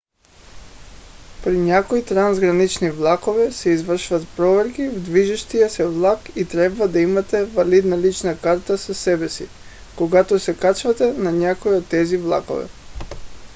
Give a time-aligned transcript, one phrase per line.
[1.43, 7.45] при някои трансгранични влакове се извършват проверки в движещия се влак и трябва да имате
[7.45, 9.47] валидна лична карта със себе си
[9.97, 12.67] когато се качвате на някой от тези влакове